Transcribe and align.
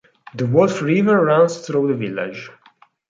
The 0.33 0.47
Wolf 0.47 0.81
River 0.81 1.23
runs 1.25 1.57
through 1.59 1.89
the 1.89 1.93
village. 1.93 2.49